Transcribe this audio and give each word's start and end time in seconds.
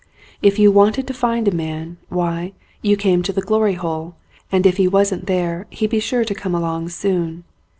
If 0.41 0.57
you 0.57 0.71
wanted 0.71 1.05
to 1.05 1.13
find 1.13 1.47
a 1.47 1.51
man, 1.53 1.97
why, 2.09 2.53
you 2.81 2.97
came 2.97 3.21
to 3.21 3.31
the 3.31 3.43
Glory 3.43 3.75
Hole, 3.75 4.15
and 4.51 4.65
if 4.65 4.77
he 4.77 4.87
wasn't 4.87 5.27
there 5.27 5.67
he'd 5.69 5.91
be 5.91 5.99
sure 5.99 6.25
to 6.25 6.33
come 6.33 6.55
along 6.55 6.89
soon. 6.89 7.43